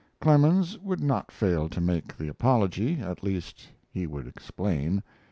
Clemens 0.19 0.79
would 0.79 0.99
not 1.03 1.29
fail 1.31 1.69
to 1.69 1.79
make 1.79 2.17
the 2.17 2.27
apology 2.27 3.01
at 3.01 3.21
least 3.23 3.69
he 3.87 4.07
would 4.07 4.25
explain. 4.25 5.03